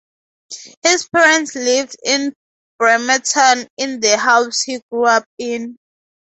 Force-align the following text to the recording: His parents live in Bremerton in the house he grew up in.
His 0.81 1.07
parents 1.09 1.53
live 1.53 1.93
in 2.03 2.33
Bremerton 2.79 3.67
in 3.77 3.99
the 3.99 4.17
house 4.17 4.63
he 4.63 4.81
grew 4.89 5.05
up 5.05 5.25
in. 5.37 5.77